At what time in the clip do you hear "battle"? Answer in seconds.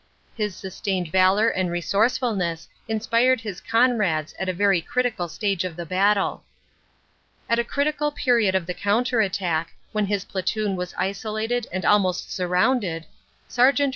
5.85-6.43